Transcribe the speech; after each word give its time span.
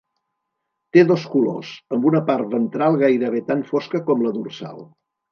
Té 0.95 1.01
dos 1.09 1.25
colors, 1.33 1.73
amb 1.97 2.07
una 2.11 2.21
part 2.29 2.49
ventral 2.57 2.97
gairebé 3.01 3.41
tan 3.51 3.61
fosca 3.73 4.01
com 4.09 4.25
la 4.29 4.33
dorsal. 4.39 4.81